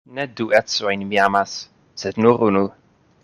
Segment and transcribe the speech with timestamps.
[0.17, 1.53] Ne du edzojn mi amas,
[2.05, 2.67] sed nur unu.